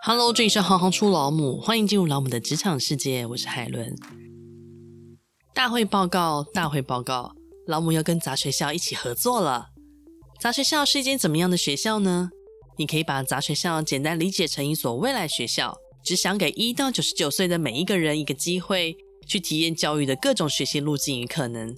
[0.00, 3.96] Hello，这里是行行出老母，欢迎进入老母的职场世界，我是海伦。
[5.52, 7.34] 大会报告，大会报告，
[7.66, 9.70] 老母要跟杂学校一起合作了。
[10.40, 12.30] 杂学校是一间怎么样的学校呢？
[12.76, 18.96] 你可以把杂学校简单理解成一所未来学校，只想给一到九十九岁的每一个人一个机会，
[19.26, 21.74] 去体验教育的各种学习路径与可能。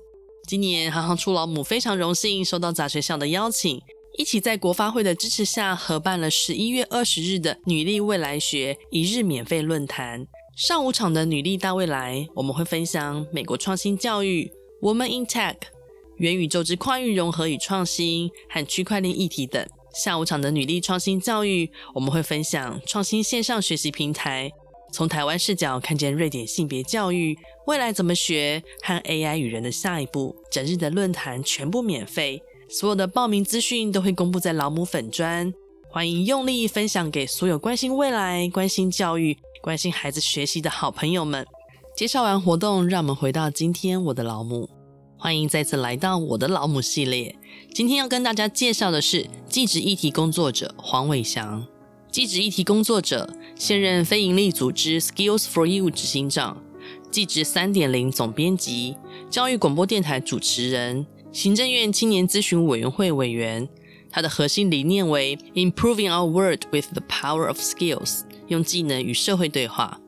[0.47, 3.81] 今年行行出老母非常荣幸收到杂学校的邀请。
[4.21, 10.27] 一起在国发会的支持下，合办了十一月二十日的女力未来学一日免费论坛。
[10.55, 14.53] 上午场的女力大未来，我们会分享美国创新教育、
[14.83, 15.57] Woman in Tech、
[16.19, 19.67] 元宇宙之跨域融合与创新和区块链议题等。
[19.95, 24.53] 下午场的女力创新教育，我们会分享创新线上学习平台，
[24.93, 30.37] 从台湾视角看见瑞典性别教育未来怎么学和 AI 与人的下一步。
[30.53, 32.43] 整日的论坛全部免费。
[32.73, 35.53] 所有的报名资讯都会公布在老母粉专，
[35.91, 41.45] 欢迎用力分享给所有关心未来、关心教育、关心孩子学习的好朋友们。
[41.97, 44.71] 介绍完活动，让我们回到今天我的老母。
[45.19, 47.35] 欢迎再次来到我的老母系列。
[47.75, 51.67] 今天要跟大家介绍的是技职议题工作者黄伟翔。
[52.13, 56.63] 技职议题工作者，现任非营利组织 Skills for You 执行长，
[57.11, 58.95] 技职三点零总编辑，
[59.29, 61.05] 教育广播电台主持人。
[61.33, 63.69] 行政院青年咨询委员会委员，
[64.11, 70.01] 他的核心理念为 Improving our world with the power of skills，用技能与社会对话，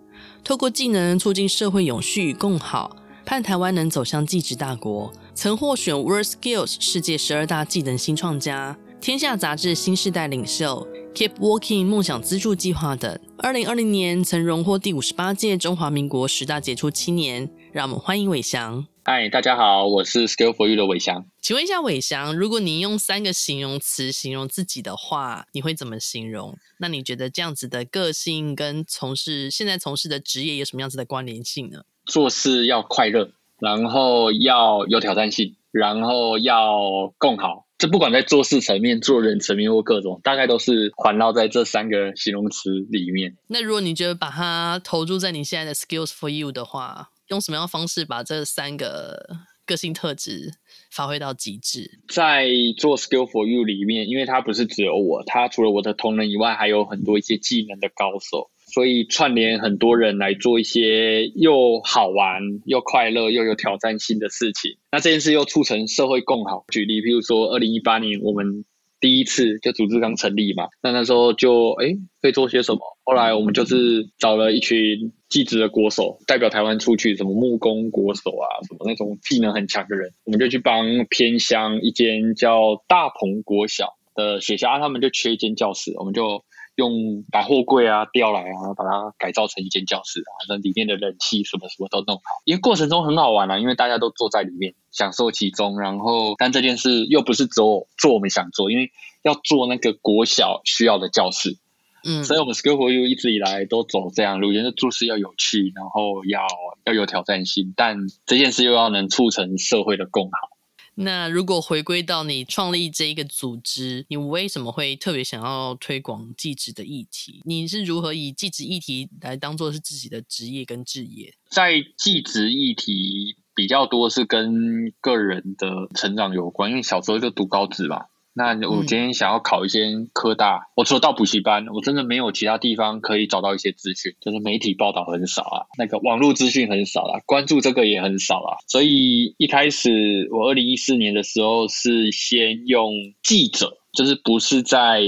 [0.42, 5.12] 透过技能促进社会永续与共好，盼台湾能走向技职大国。
[5.34, 13.18] 曾获选 World Skills 世界十二大技能新创家、天下杂志新世代领袖、Keep Walking 梦想资助计划等。
[13.38, 17.48] 二零二零年曾荣获第五十八届中华民国十大杰出青年。
[17.72, 18.91] 让我们欢迎伟翔。
[19.04, 21.26] 嗨，大家好，我是 Skill for You 的伟翔。
[21.40, 26.56] 请问一下，伟翔，如果你用三个形容词形容自己的话，你会怎么形容？
[26.78, 31.82] 那你觉得这样子的个性跟从事现在从事的职业有什么样子的关联性呢？
[32.06, 37.66] 做事要快乐，然后要有挑战性，然后要共好。
[37.78, 43.36] 这不管在做事层面、做人层面或各种，大概都是环绕在这三个形容词里面。
[43.48, 49.18] 那如果你觉得把它投注在你现在的 Skills for You 的话，用什么样方式把这三个
[49.64, 50.52] 个性特质
[50.90, 51.90] 发挥到极致？
[52.08, 64.76] 在做 Skill for You 里面，因为它不是只有我，它除了我的同仁以外，还有很多一些技能的高手，所以串联很多人来做一些又好玩又快乐又有挑战性的事情。
[64.90, 66.66] 那这件事又促成社会共好。
[66.68, 68.66] 举例，譬如说，二零一八年我们
[69.00, 72.80] 第一次就组织刚成立嘛，那那时候就哎可以做些什么？
[73.04, 75.14] 后来我们就是找了一群。
[75.32, 86.44] 技职的国手代表台湾出去，什么木工国手啊，什么那种技能很强的人，我们就去帮偏乡一间叫大鹏国小的学校，他们就缺一间教室，我们就
[86.74, 98.90] 用百货柜啊调来啊，把它改造成一间教室啊，那里面的冷气什么什么都弄好，因为过程中很好玩啊，因为大家都坐在里面享受其中，然后但这件事又不是只有做我们想做，因为
[99.22, 101.56] 要做那个国小需要的教室。
[102.04, 106.46] 嗯，所以我们 Skill for You 一直以来都走这样路，觉得做事要有趣，然后要
[106.84, 107.96] 要有挑战性，但
[108.26, 110.48] 这件事又要能促成社会的共好。
[110.94, 117.40] 那如果回归到你创立这一个组织，你为什么会特别想要推广技职的议题？
[117.46, 121.32] 你是如何以技职议题来当做是自己的职业跟置业？
[121.48, 128.04] 在技职议题比较多是跟个人的成长有关，因为小时候就读高职嘛。
[128.34, 129.80] 那我今天想要考一些
[130.12, 145.02] 科大，嗯、我除了到补习班，我真的没有其他地方可以找到一些资讯，就是媒体报道很少啊，那个网络资讯很少啊，关注这个也很少啊，所以一开始我二零一四年的时候是先用记者，就是不是在。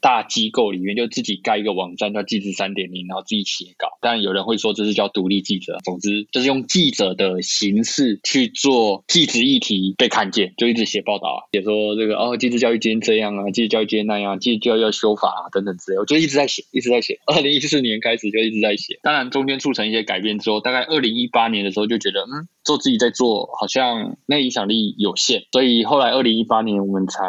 [0.00, 3.98] 大机构里面就自己盖一个网站叫技职三点零，然后自己写稿。
[4.00, 5.78] 当然有人会说这是叫独立记者。
[5.84, 17.18] 总之就是用记者的形式去做技职议题被看见，就一直写报道啊，写说这个哦，技职教育今天这样啊，技职教育今天那样，技职教育要修法啊等等之类，我就一直在写，一直在写。
[17.26, 18.98] 二零一四年开始就一直在写。
[19.02, 22.48] 当然中间促成一些改变之后，大概二零一八年的时候就觉得嗯。
[22.68, 27.22] 做自己在做，好像那影响力有限，所以后来二零一八年我们才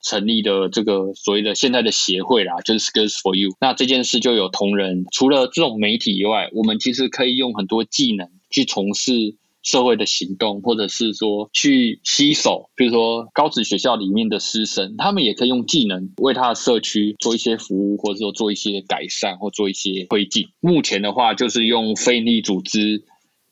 [0.00, 3.50] 成立的这个所谓的现在的协会啦，就是 Skills for You。
[3.60, 20.46] 那这件事就有同仁，除了这种媒体以外，我们其实可以用很多技能去从事社会的行动，或者是说去吸手，比如说高职学校里面的师生，他们也可以用技能为他的社区做一些服务，或者说做一些改善或做一些推进。
[20.60, 23.02] 目前的话，就是用非营利组织。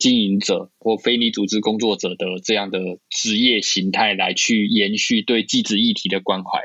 [0.03, 6.61] 经营者或非你组织工作者的这样的职业形态来去延续对继职议题的关怀。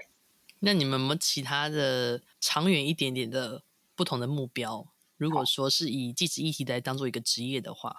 [0.61, 3.61] 那你们有没有其他的长远一点点的
[3.95, 4.87] 不同的目标？
[5.17, 7.97] 如果说是以继职议题来当做一个职业的话。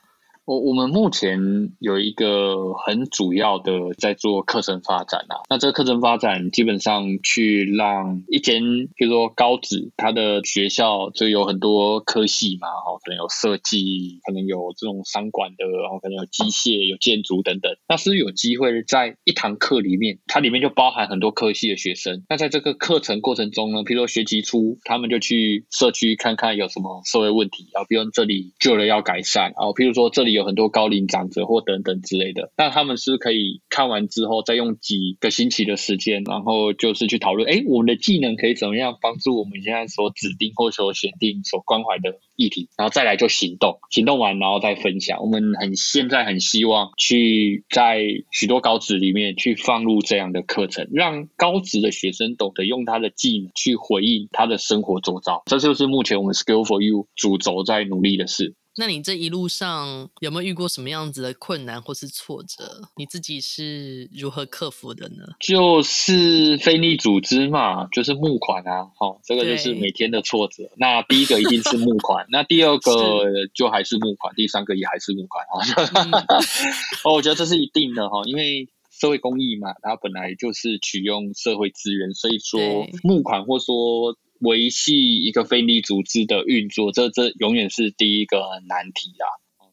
[0.49, 1.39] 我我们目前
[1.79, 8.62] 有一个很主要的在做课程发展啊，那这个课程发展基本上去让一间，
[8.97, 17.71] 比如说高职，它的学校就有很多科系嘛，哦，可能有设计，可能有这种商管的，然后可能有机械、有建筑等等。
[17.87, 22.25] 那是不是有机会在一堂课里面，它里面就包含很多科系的学生？
[22.27, 45.20] 那在这个课程过程中呢，譬如说学期初，他们就去社区看看有什么社会问题啊，比如这里旧了要改善啊，譬如说这里有很多高龄长者或等等之类的，那他们是可以看完之后，再用几个星期的时间，然后就是去讨论，哎，我们的技能可以怎么样帮助我们现在所指定或所选定、所关怀的议题，然后再来就行动，行动完然后再分享。
[45.20, 48.00] 我们很现在很希望去在
[48.31, 55.43] 许多高职里面去放入这样的课程，让高职的学生懂得用他的技能去回应他的生活周遭。
[55.46, 58.55] 这就是目前我们 Skill for You 主轴在努力的事。
[58.79, 62.81] 那你这一路上有没有遇过什么样子的困难或是挫折？
[62.97, 65.25] 你自己是如何克服的呢？
[65.41, 70.71] 就是非利组织嘛，就是募款啊，好，这个就是每天的挫折。
[70.77, 76.39] 那第一个一定是募款，那第二个就还是募款，第三个也还是募款啊。
[77.03, 82.61] 哦，我觉得这是一定的哈，因为社会公益嘛，它本来就是取用社会资源，所以说
[83.03, 84.17] 募款或说。
[84.40, 88.38] 维系一个非利组织的运作，这这永远是第一个
[88.69, 89.26] 难题啊！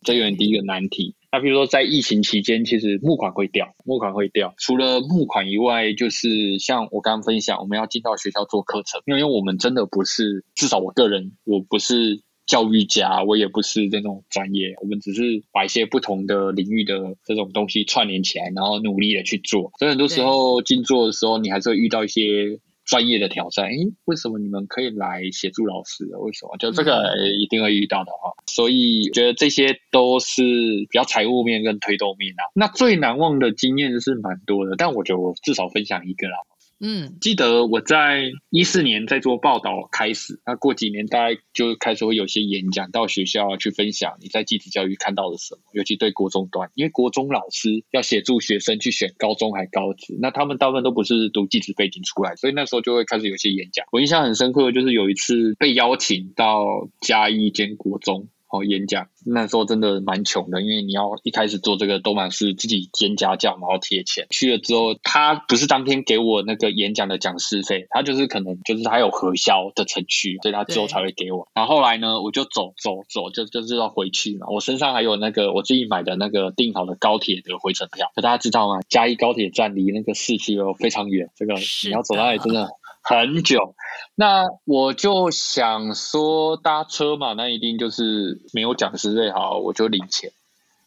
[0.03, 1.15] 这永远第一个难题。
[1.31, 4.53] 那比如说在疫情期间，其实募款会掉，募款会掉。
[4.57, 19.71] 除了募款以外，就是像我刚刚分享，我们要进到学校做课程，因为我们真的不是，至少我个人，我不是教育家，我也不是这种专业，我们只是把一些不同的领域的这种东西串联起来，然后努力的去做。
[19.79, 22.59] 所以很多时候进做的时候，你还是会遇到一些。
[22.85, 26.05] 专业的挑战，诶，为什么你们可以来协助老师？
[26.17, 26.55] 为什么？
[26.57, 28.31] 就这个一定会遇到的哈。
[28.37, 32.43] 嗯、所以觉得这些都是比较财务面跟推动面啊。
[32.53, 36.37] 那最难忘的经验是蛮多的，但我觉得我至少分享一个啦。
[36.81, 53.85] 嗯，记得我在一四年在做报道开始，那过几年大概就开始会有些演讲到学校去分享你在技职教育看到了什么，尤其对国中端，因为国中老师要协助学生去选高中还高职，那他们大部分都不是读技职背景出来，所以那时候就会开始有些演讲。
[53.91, 58.27] 我印象很深刻的就是有一次被邀请到嘉义一间国中。
[58.63, 64.27] 演讲那时候真的蛮穷的，因为你要一开始做这个都满是自己兼家教，然后贴钱。
[64.29, 71.47] 去了之后，他不是当天给我那个演讲的讲师费，他就是可能就是他有核销的程序，所以他之后才会给我。
[71.53, 74.47] 然后后来呢，我就走走走，就就是要回去嘛。
[74.49, 78.11] 我身上还有那个我自己买的那个订好的高铁的回程票。
[78.15, 78.79] 可大家知道吗？
[78.89, 82.69] 嘉义高铁站离那个市区又非常远，这个你要走到那里真的。
[83.07, 83.75] 很久，
[84.15, 90.31] 那我就想说搭车嘛，那一定就是没有讲师最好，我就领钱。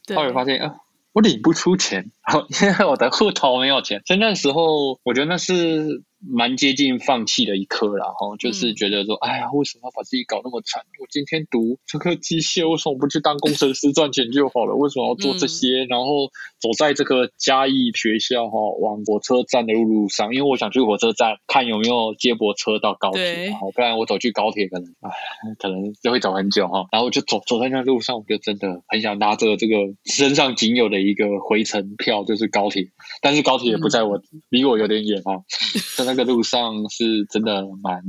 [0.04, 0.16] 对。
[0.16, 0.80] 后来发现啊，
[1.12, 2.10] 我领不出钱，
[2.62, 4.02] 因为 我的户头没有钱。
[4.06, 6.02] 所以那时候，我觉得那是。
[6.20, 10.82] 蛮接近放弃的一刻啦，哈，就是觉得说，嗯、哎呀，为什么要把自己搞那么惨？
[11.00, 14.74] 我今天读这个机械，为什么不去当工程师赚钱就好了？
[14.74, 15.84] 为什么要做这些？
[15.84, 16.26] 嗯、然后
[16.58, 25.10] 走在这个嘉义学校哈，往火车站的路路上，因为我想去火车站看有没有接驳车到高铁，对不然我走去高铁可能，哎，
[25.56, 26.84] 可能就会走很久哈。
[26.90, 32.84] 然后我就走走在那路上，我就真的很想拿着这个身上仅有的一个回程票，就是高铁，
[33.20, 35.32] 但是高铁也不在我，离、嗯、我有点远哈。
[36.04, 38.02] 那个路上是真的蛮，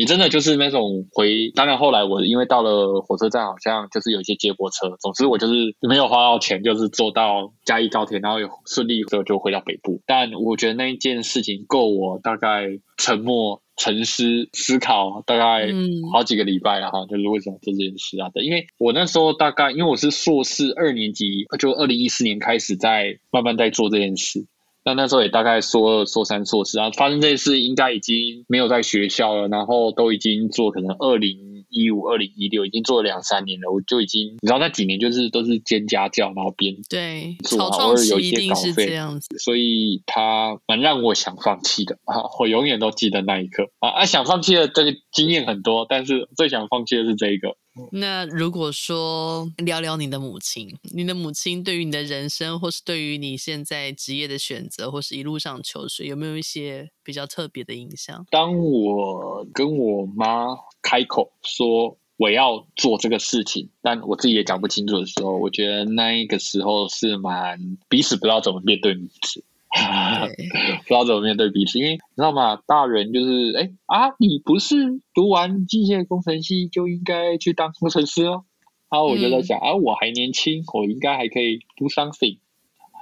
[0.00, 1.50] 你真的就是那种回。
[1.54, 4.96] 当然后来我因为到了火车站，好像就是有一些接驳车。
[4.98, 10.00] 总之我就是没有花到钱，就是坐到嘉义高铁，然后又顺利之后就回到北部。
[10.06, 15.68] 但我觉得那一件事情够我大概沉默、沉思、思考大概
[16.10, 17.04] 好几个礼拜了哈。
[17.04, 18.30] 就是为什么做这件事啊？
[18.32, 24.46] 对因为我那时候大概因为我是硕士二年级，就二零一四年开始在慢慢在做这件事。
[24.90, 38.92] 那那时候也大概说二、说三、说四啊，发生这件事应该已经没有在学校了，然后都已经做可能二零一五、二零一六已经做了两三年了，我就已经你知道那几年就是都是兼家教，然后边对做，偶尔有一些稿费，
[39.38, 47.56] 所以他蛮让我想放弃的啊，我永远都记得那一刻啊啊，想放弃的这个经验很多，但是最想放弃的是这一个。
[47.92, 58.26] 那如果说聊聊你的母亲，你的母亲对于你的人生，或是对于你现在职业的选择，或是一路上求学，有没有一些比较特别的印象？
[58.30, 60.46] 当我跟我妈
[60.82, 69.44] 开口说我要做这个事情，但我自己也讲不清楚的时候，我觉得那一个时候是蛮彼此不知道怎么面对彼此。
[70.82, 72.58] 不知道怎么面对彼此，因为你知道吗？
[72.66, 78.44] 大人就是哎啊，你不是读完机械工程系就应该去当工程师哦。
[78.90, 82.38] 然后我就在想、嗯、啊，我还年轻，我应该还可以 do something，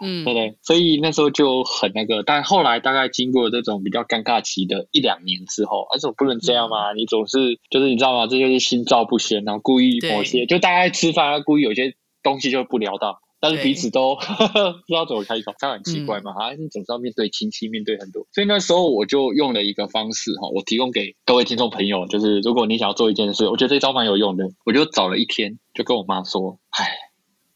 [0.02, 0.58] 嗯，对不对？
[0.60, 8.26] 所以那时候就很那个，但后来大概经过这种比较尴尬期的一两年之后，而且我不能这样嘛，你总是就是你知道吗？
[8.26, 13.20] 这就是心照不宣，然后故意某些就大家吃饭，故意有些东西就不聊到。
[13.40, 16.32] 但是彼此都 不知道怎么开口，这样很奇怪嘛？
[16.32, 26.86] 哈、嗯，你总是要面对亲戚，面对很多，所以那时候我就用了一个方式哈，我提供给各位听众朋友，就是如果你想要做一件事，我觉得这招蛮有用的，我就找了一天，就跟我妈说，唉，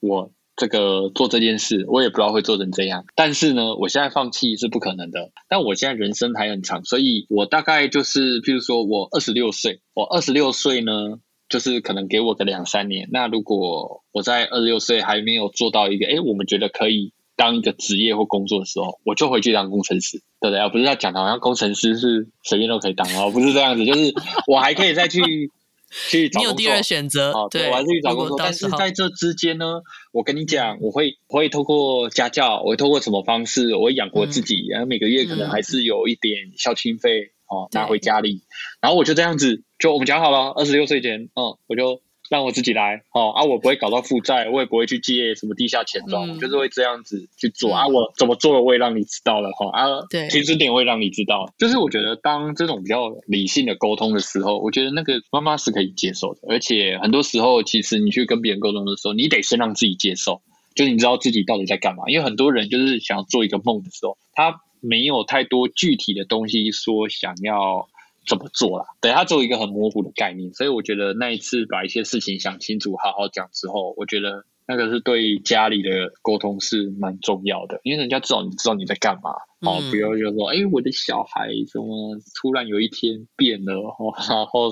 [0.00, 11.18] 我这个做这件事，我也不知道会做成这样，但是呢，我现在放弃是不可能的，但我现在人生还很长，所以我大概就是，譬如说我二十六岁，我二十六岁呢。
[11.52, 20.66] 就是可能给我个两三年，那如果我在二十六岁还没有做到一个，哎，我们觉得可以当一个职业或工作的时候，我就回去当工程师，对不对？
[20.70, 24.14] 不是要讲的好像工程师是随便都可以当哦，不是这样子，就是
[24.46, 25.20] 我还可以再去
[26.08, 26.56] 去找工作。
[26.56, 28.38] 你有第二选择，哦，对，我还是去找工作。
[28.38, 37.32] 但是在这之间呢，我跟你讲，我会我会透过家教，我会透过什么方式，我会养活自己，然后每个月可能还是有一点孝亲费。
[37.52, 38.40] 哦，拿回家里，
[38.80, 60.40] 然后我就这样子，就我们讲好了，二十六岁前，嗯，我就让我自己来，哦，啊，我不会搞到负债，我也不会去借什么地下钱庄，嗯、我就是会这样子去做，嗯、啊，我怎么做，我也让你知道了，哈，啊，对，停止点我也让你知道，就是我觉得当这种比较理性的沟通的时候，我觉得那个妈妈是可以接受的，而且很多时候，其实你去跟别人沟通的时候，你得先让自己接受，
[60.74, 64.62] 就是你知道自己到底在干嘛，因为很多人就是想要做一个梦的时候，他。
[64.82, 67.88] 没有太多具体的东西说想要
[68.28, 79.30] 怎么做啦，对，他只有一个很模糊的概念，所以我觉得那一次把一些事情想清楚，好好讲之后，我觉得那个是对家里的沟通是蛮重要的，因为人家至少你知道你在干嘛，
[79.68, 84.70] 哦，比如就说，哎，我的小孩怎么突然有一天变了，哦，然后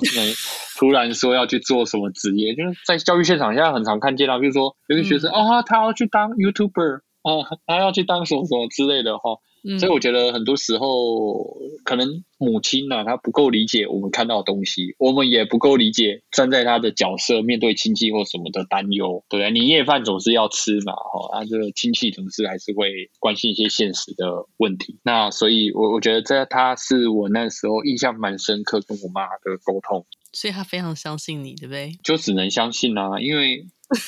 [0.78, 9.38] 突然说要去做什么职业，就是在教育现场现在很常看见到，比如说有个学生，哦，他要去当 YouTuber，哦，他要去当什么什么之类的，哈。
[9.78, 11.44] 所以我觉得很多时候，
[11.84, 19.50] 可能母亲呢、啊，她不够理解我们看到的东西，我们也不够理解站在她的角色面对亲戚或什么的担忧，对不对？
[19.50, 24.98] 年夜饭总是要吃嘛，哈，啊，这个亲戚总是还是会关心一些现实的问题。
[25.02, 31.92] 那所以我，我我觉得这他是我那时候印象蛮深刻跟我妈的沟通，所以他非常相信你，对不对？
[32.02, 33.66] 就只能相信啊，因为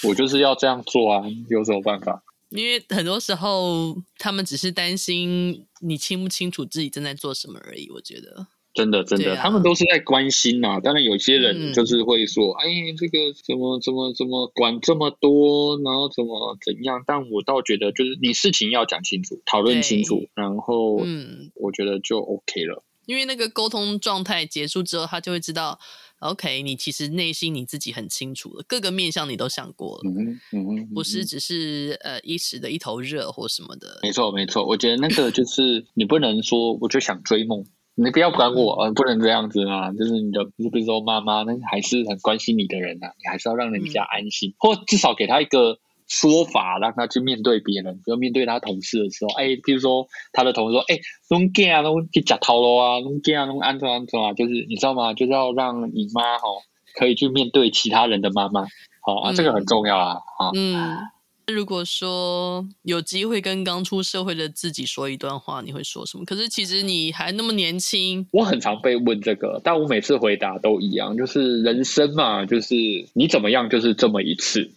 [0.08, 2.22] 我就是要这样做啊，有什么办法？
[2.54, 7.88] 因为很多时候，他们只是担心你清不清楚自己正在做什么而已。
[7.90, 10.80] 我觉得，真的，真的，啊、他们都是在关心呐、啊。
[10.80, 22.84] 当然，有些人就是会说：“嗯、哎，这个怎么怎么怎么管这么多，然后怎么怎样？”但我倒觉得，就是你事情要讲清楚，讨论清楚，然后，嗯，我觉得就 OK 了。
[23.06, 25.78] 因为那个沟通状态结束之后，他就会知道。
[26.22, 33.98] OK，你其实内心你自己很清楚了，各个面向你都想过了，嗯嗯，不是只是呃一时的一头热或什么的。
[34.02, 37.64] 没错没错，我觉得那个就 是你不能说我就想追梦，
[37.94, 45.78] 你不要管我，呃，不能这样子啊，就是你的，比如说妈妈，那还是很关心你的人呐、啊，你还是要让人家安心，嗯、或至少给他一个。
[46.08, 55.14] 说法让他去面对别人，比如面对他同事的时候，哎，比如说他的同事说，哎，拢囝啊，拢去吃头路啊，拢囝啊，拢安怎安怎啊，就是你知道吗？
[55.14, 56.60] 就是要让你妈哈、哦、
[56.94, 58.62] 可以去面对其他人的妈妈，
[59.00, 60.98] 好、哦、啊，这个很重要啊，啊，嗯，
[61.46, 66.24] 如果说有机会跟刚出社会的自己说一段话，你会说什么？
[66.24, 72.74] 可是其实你还那么年轻，我很常被问这个，但我每次回答都一样，就是人生嘛，就是
[73.14, 74.70] 你怎么样，就是这么一次。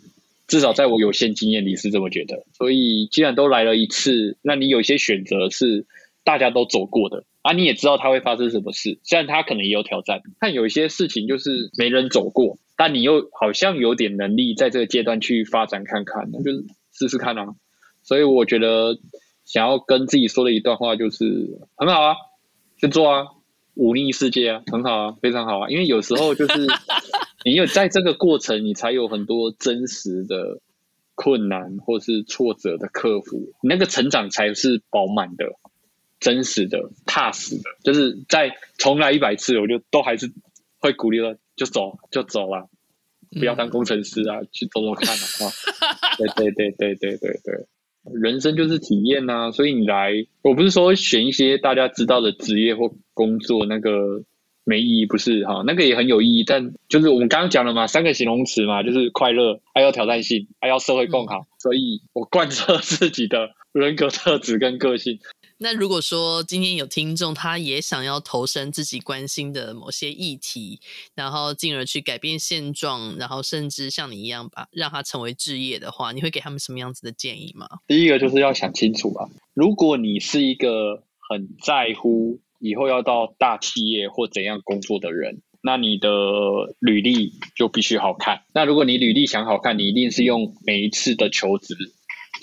[0.48, 5.86] 至少在我有限经验里是这么觉得，所以既然都来了一次，那你有些选择是
[6.24, 16.52] 大家都走过的啊，你也知道它会发生什么事，虽然它可能也有挑战，但有一些事情就是没人走过，但你又好像有点能力在这个阶段去发展看看，那就
[16.94, 17.48] 试试看啊。
[18.04, 19.00] 所以我觉得
[19.46, 22.16] 想要跟自己说的一段话就是很好啊，
[22.78, 23.25] 去做啊，
[23.74, 26.68] 忤逆世界啊，很好啊，非常好啊，因为有时候就是。
[27.46, 30.62] 你有在这个过程，你才有很多真实的
[31.14, 35.46] 困难或是挫折的克服，你那个成长才是饱满的、
[36.20, 37.64] 真实的、踏实的。
[37.84, 40.34] 就是在重来一百次，我就都还是
[40.80, 42.68] 会鼓励了，就走就走了，
[43.40, 45.54] 不要当工程师啊，嗯、去走走看啊。
[46.18, 47.66] 对对对对对对对，
[48.20, 54.24] 人生就是体验呐、啊，所以你来，我不是说选一些大家知道的职业或工作那个。
[54.65, 65.19] 没意义不是哈，那个也很有意义，但就是我们刚刚讲了嘛，三个形容词嘛，就是快乐，还要挑战性，还要社会共好，嗯、所以我贯彻自己的人格特质跟个性。
[65.57, 70.81] 那如果说今天有听众，他也想要投身自己关心的某些议题，
[71.13, 77.69] 然后进而去改变现状，然后甚至像你一样把让他成为置业的话，你会给他们什么样子的建议吗？
[77.88, 79.29] 第一个就是要想清楚啊。
[79.53, 86.10] 如果你是一个很在乎以后要到大企业或怎样工作的人，那你的
[86.80, 88.42] 履历就必须好看。
[88.54, 91.76] 那如果你履历想好看，你一定是用每一次的求职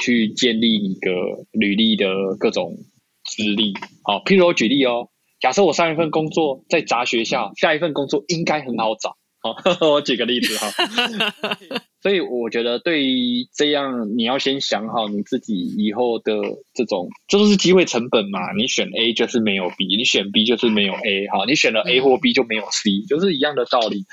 [0.01, 1.11] 去建立你的
[1.53, 2.79] 履历的各种。
[3.25, 5.09] 资历好，譬如我举例哦，
[5.41, 9.17] 假设我上一份工作在杂学校，下一份工作应该很好找。
[9.41, 9.55] 好，
[9.89, 10.67] 我举个例子哈。
[12.03, 16.35] 所以我觉得对于这样，你要先想好你自己以后的
[16.75, 18.53] 这种，这都是机会成本嘛。
[18.57, 21.29] 你选 A 就是没有 B，你选 B 就是没有 A。
[21.33, 24.05] 好，你选了 A 或 B 就没有 C，就是一样的道理。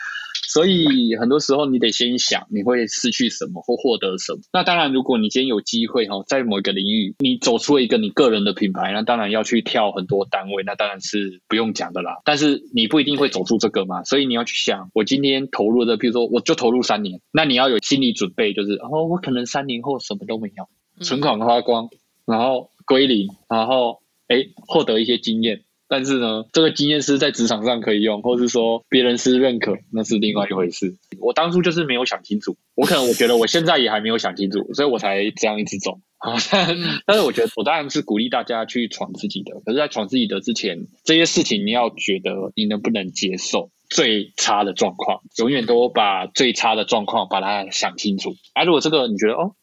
[0.51, 4.39] 所以很多时候你得先想你会失去什么或获得什么。
[4.51, 12.18] 那当然，如果你今天有机会哈，在某一个领域你走出了一个你个人的品牌，那当然要去跳很多单位，那当然是不用讲的啦。
[12.25, 20.68] 但是你不一定会走出这个嘛，所以你要去想，我今天投入的，比如说我就投入三年，那你要有心理准备，就是哦，我可能三年后什么都没有，
[21.03, 21.89] 存款花光，
[22.25, 25.62] 然后归零，然后哎获得一些经验。
[25.89, 30.96] 但是呢，这个经验是在职场上可以用，或是说别人是认可，那是另外一回事。
[31.19, 36.00] 我当初就是没有想清楚，我可能我觉得我现在也还没有想清楚，所以我才这样一直走。
[37.05, 48.36] 但是我觉得我当然是鼓励大家去闯自己的，可是，在闯自己的之前，这些事情你要觉得你能不能接受最差的状况，永远都把最差的状况把它想清楚。
[48.53, 49.55] 啊，如果这个你觉得哦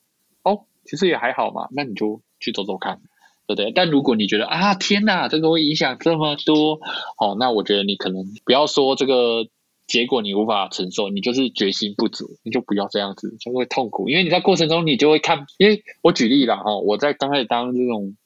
[0.43, 3.01] 哦，其实也还好嘛，那你就去走走看。
[3.47, 3.73] 对不对？
[3.73, 6.81] 但如果你觉得啊，天哪，这个会影响这么多，
[7.19, 9.47] 哦，那我觉得你可能不要说这个
[9.87, 14.09] 结果你无法承受，你就是决心不足，你就不要这样子，就会痛苦。
[14.09, 18.17] 因为你在过程中你就会看，因为我举例了哈、哦，我在刚开始当这种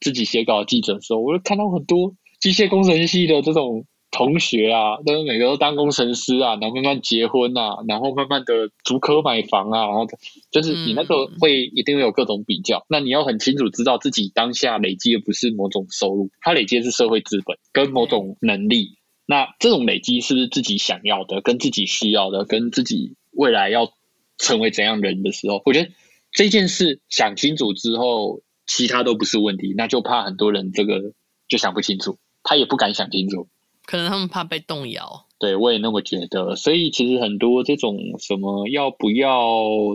[0.00, 3.84] 自己写稿记者的时候，我就看到很多机械工程系的这种。
[4.10, 10.06] 同学啊，都是每个都当工程师啊，然后慢慢结婚啊，然后慢慢的逐科买房啊，然后
[10.50, 12.78] 就是你那个会一定会有各种比较。
[12.78, 18.98] 嗯、那你要很清楚知道自己当下累积的不是某种收入，它累积的是社会资本跟某种能力。
[19.26, 23.92] 那这种累积是不是自己想要的，跟自己需要的，跟自己未来要
[24.38, 25.90] 成为怎样人的时候，我觉得
[26.32, 29.72] 这件事想清楚之后，其他都不是问题。
[29.76, 31.12] 那就怕很多人这个
[31.48, 33.46] 就想不清楚，他也不敢想清楚。
[33.90, 36.54] 可能他们怕被动摇，对，我也那么觉得。
[36.54, 39.42] 所以其实很多这种什么要不要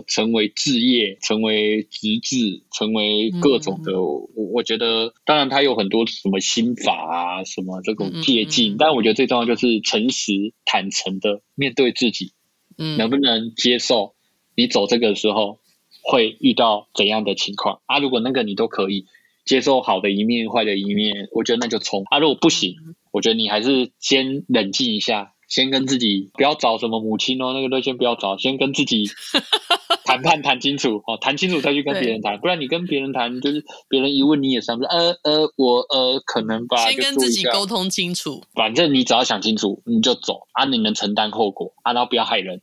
[0.06, 8.74] 成为置业、成为职志、成为各种的，我、嗯、我觉得当然他有很多什么心法啊，什么这种捷径。
[8.74, 12.32] 嗯嗯，但我觉得最重要就是诚实、坦诚的面对自己，
[12.76, 14.14] 嗯，能不能接受
[14.54, 15.58] 你走这个时候
[16.02, 17.98] 会遇到怎样的情况啊？
[17.98, 19.06] 如果那个你都可以
[19.46, 22.18] 接受好的一面、坏的一面，我觉得那就冲啊。
[22.18, 22.74] 如果不行。
[23.12, 29.08] 我觉得你还是先冷静一下，先跟自己不要找什么母亲哦，那个都先不要找，先跟自己
[30.04, 42.60] 谈判谈清楚哦，谈清楚再去跟别人谈，不然你跟别人谈，就是别人一问你也算不出，呃呃，我呃可能吧，先跟自己沟通清楚，反正你只要想清楚，你就走啊，你能承担后果啊，然后不要害人。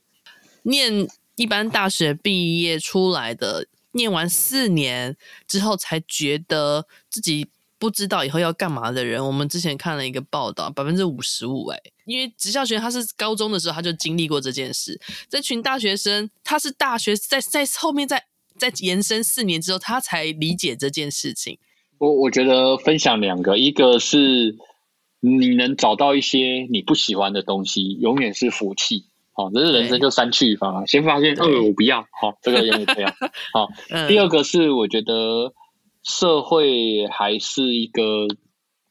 [0.61, 5.15] 念一般大学毕业出来的，念完四年
[5.47, 7.47] 之后才觉得自己。
[7.79, 18.23] 不知道以后要干嘛的人，我们之前看了一个报道，百分之五十五哎，因为职校学他是高中的时候他就经历过这件事，这群大学生他是大学在在后面在
[18.57, 21.59] 在延伸四年之后，他才理解这件事情。
[21.97, 24.55] 我我觉得分享两个，一个是
[25.19, 29.07] 你能找到一些你不喜欢的东西，永远是福气。
[29.33, 33.13] 好，这是人生就三去法，先发现呃我不要，好，这个永远这样。
[33.53, 33.67] 好，
[34.07, 35.53] 第二个是我觉得。
[36.05, 38.27] 社会还是一个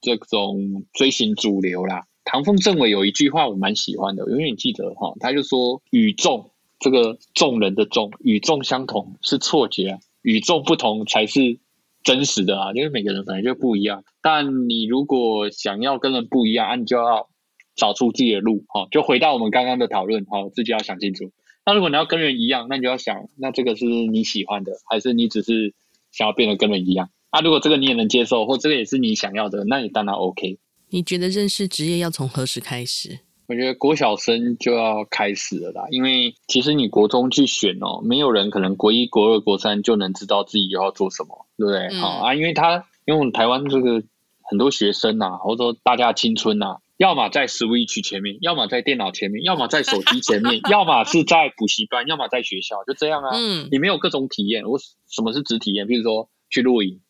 [0.01, 2.07] 这种追寻主流啦。
[2.25, 11.59] 唐凤政委有一句话我蛮喜欢的，我永远记得哈，他就说：“与众这个众人的众，与众相同是错觉啊，与众不同才是
[12.03, 12.73] 真实的啊。
[12.73, 17.29] 因为每个人本来就不一样，但你如果想要跟人不一样，你就要
[17.75, 18.87] 找出自己的路哈。
[18.91, 21.31] 就回到我们刚刚的讨论哈，自己要想清楚。
[21.65, 25.75] 那如果你要跟人一样，那你就要想，那这个是你喜欢的，还是你只是？”
[26.13, 27.41] 想要变得跟人一样啊？
[27.41, 30.59] 如果这个你也能接受，或这个也是你想要的，那你当然 OK。
[30.91, 33.21] 你觉得认识职业要从何时开始？
[33.47, 41.99] 我觉得国小生就要开始了啦，因为其实你国中去选哦，没有人可能国一、国二、国三就能知道自己要做什么，对不对？
[41.99, 44.03] 好、嗯、啊，因为他因为我们台湾这个
[44.43, 46.77] 很多学生呐、啊，或者说大家的青春呐、啊。
[47.03, 53.31] 要么在 Switch 前面，要么在电脑前面，要么在手机前面， 要么是在补习班，要么在学校，就这样啊。
[53.35, 54.63] 嗯，你没有各种体验。
[54.65, 54.79] 我
[55.11, 55.89] 什么是只体验？
[55.89, 57.01] 比如说去露营，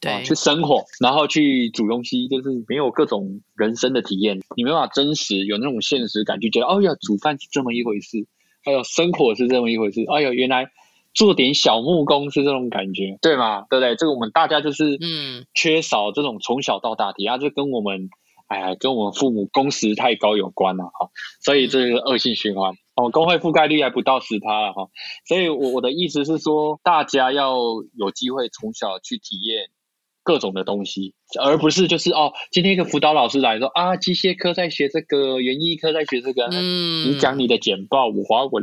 [0.00, 8.28] 对、啊，去生火，然后去煮东西，就是没有各种人生的体验，你没办法真实有那种现实感，就觉得哦呀，煮饭是这么一回事，
[8.64, 10.70] 还有生火是这么一回事，哎呦，原来
[11.12, 13.66] 做点小木工是这种感觉，对吗？
[13.68, 13.96] 对不对？
[13.96, 18.08] 这个我们大家就是嗯，缺少这种从小到大体验，就跟我们
[18.50, 21.08] 哎呀，跟我们父母工时太高有关了哈，
[21.40, 22.74] 所以这是恶性循环。
[22.96, 24.88] 哦，工会覆盖率还不到十趴了哈，
[25.24, 27.54] 所以我我的意思是说，大家要
[27.94, 29.68] 有机会从小去体验
[30.24, 38.60] 各种的东西，而不是就是哦，今天一个辅导老师来说啊，机械科在学这个，园艺科在学这个，嗯，你讲你的简报，我划我，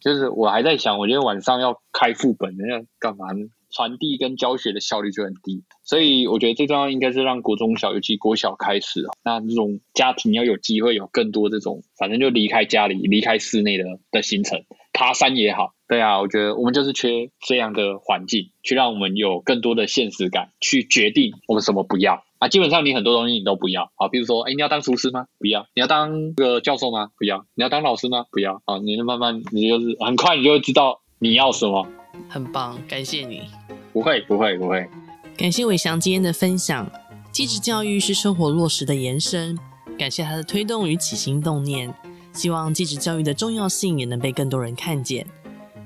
[0.00, 3.46] 就是我还在想，我今天晚上要开副本，要干嘛呢？
[3.70, 22.48] 传递跟教学的效率就很低，所以我觉得最重要应该是让国中小，尤其国小开始，那这种家庭要有机会有更多这种，反正就离开家里、离开室内的的行程，爬山也好，对啊，我觉得我们就是缺这样的环境，去让我们有更多的现实感，去决定我们什么不要啊。
[22.48, 25.26] 基本上你很多东西你都不要啊，比如说，哎，你要当厨师吗？
[25.38, 25.66] 不要。
[25.74, 27.10] 你要当个教授吗？
[27.18, 27.44] 不要。
[27.54, 28.24] 你要当老师吗？
[28.30, 28.62] 不要。
[28.64, 31.86] 啊，你就慢慢，你就是很快，你就会知道你要什么。
[32.28, 33.48] 很棒，感谢你。
[33.92, 34.88] 不会，不会，不会。
[35.36, 36.90] 感谢伟翔今天的分享。
[37.30, 39.56] 技职教育是生活落实的延伸，
[39.98, 41.94] 感谢他的推动与起心动念。
[42.32, 45.26] 希望技职教育的重要性也能被更多人看见。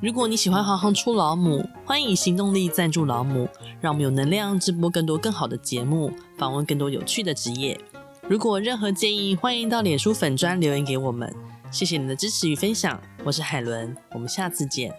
[0.00, 3.48] 如果你喜欢行行出老母，欢迎以行动力赞助老母，
[3.80, 7.78] 让我们有能量直播更多更好的节目，访问更多有趣的职业。
[8.28, 11.32] 如果任何建议，欢迎到脸书粉专留言给我们。
[11.70, 14.92] 谢谢你的支持与分享，我是海伦，我们下次见。